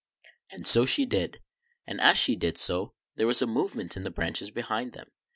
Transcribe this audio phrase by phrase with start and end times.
[0.49, 1.43] And so she did;
[1.85, 5.11] and, as she did so, there was a move ment in the branches behind them.